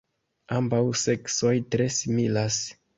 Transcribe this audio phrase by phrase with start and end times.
[0.59, 2.63] Ambaŭ seksoj tre similas.